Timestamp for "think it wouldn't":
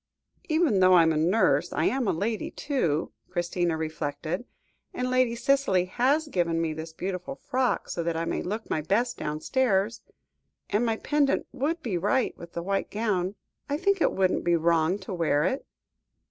13.77-14.43